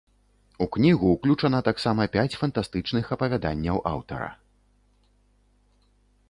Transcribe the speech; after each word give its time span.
У 0.65 0.67
кнігу 0.75 1.11
ўключана 1.15 1.59
таксама 1.67 2.07
пяць 2.15 2.37
фантастычных 2.43 3.05
апавяданняў 3.17 3.83
аўтара. 3.91 4.31